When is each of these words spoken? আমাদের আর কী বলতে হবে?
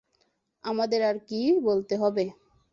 আমাদের 0.63 1.01
আর 1.01 1.17
কী 1.27 1.39
বলতে 1.61 1.93
হবে? 1.97 2.25